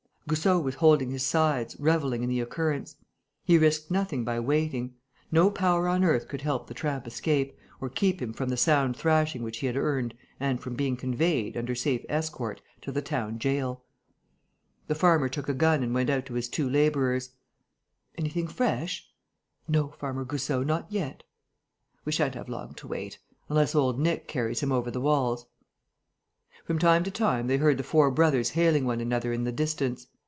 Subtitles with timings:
[0.27, 2.95] Goussot was holding his sides, revelling in the occurrence.
[3.43, 4.93] He risked nothing by waiting.
[5.29, 8.95] No power on earth could help the tramp escape or keep him from the sound
[8.95, 13.39] thrashing which he had earned and from being conveyed, under safe escort, to the town
[13.39, 13.83] gaol.
[14.87, 17.31] The farmer took a gun and went out to his two labourers:
[18.17, 19.09] "Anything fresh?"
[19.67, 21.23] "No, Farmer Goussot, not yet."
[22.05, 23.19] "We sha'n't have long to wait.
[23.49, 25.47] Unless old Nick carries him over the walls...."
[26.63, 30.07] From time to time, they heard the four brothers hailing one another in the distance.